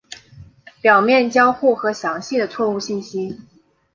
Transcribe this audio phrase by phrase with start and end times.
[0.81, 3.39] 表面交互和详细的错误信息。